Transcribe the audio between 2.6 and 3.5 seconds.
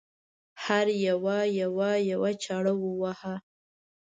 وواهه.